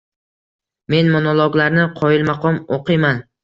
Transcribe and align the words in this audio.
Men 0.93 1.11
monologlarni 1.17 1.87
qoyilmaqom 2.03 2.61
oʻqiyman. 2.81 3.27